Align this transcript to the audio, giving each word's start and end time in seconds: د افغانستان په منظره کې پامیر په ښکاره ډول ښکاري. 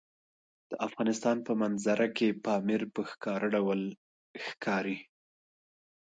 د 0.69 0.71
افغانستان 0.87 1.37
په 1.47 1.51
منظره 1.61 2.07
کې 2.17 2.39
پامیر 2.45 2.81
په 2.93 3.01
ښکاره 3.09 3.47
ډول 3.55 3.81
ښکاري. 4.45 4.97